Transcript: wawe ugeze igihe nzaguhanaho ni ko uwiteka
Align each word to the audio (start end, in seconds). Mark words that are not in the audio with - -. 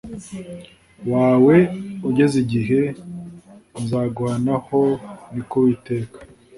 wawe 1.13 1.57
ugeze 2.09 2.35
igihe 2.43 2.79
nzaguhanaho 3.81 4.81
ni 5.33 5.41
ko 5.49 5.53
uwiteka 5.61 6.17